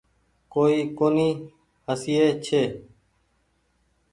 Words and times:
ڪوئي 0.53 0.79
ڪونيٚ 0.97 1.41
هسئي 1.87 2.25
ڇي۔ 2.45 2.63